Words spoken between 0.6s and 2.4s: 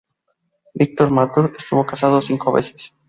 Victor Mature estuvo casado